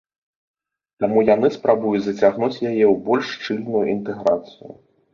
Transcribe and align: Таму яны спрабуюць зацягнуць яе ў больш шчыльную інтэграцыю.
Таму 1.05 1.19
яны 1.35 1.47
спрабуюць 1.57 2.03
зацягнуць 2.07 2.59
яе 2.65 2.73
ў 2.73 2.95
больш 3.13 3.25
шчыльную 3.37 3.87
інтэграцыю. 3.97 4.71